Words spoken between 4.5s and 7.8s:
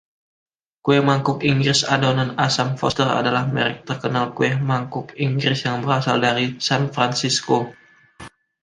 mangkuk Inggris yang berasal dari San Francisco.